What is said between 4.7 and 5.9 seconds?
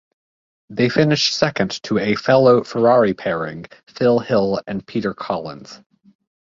Peter Collins.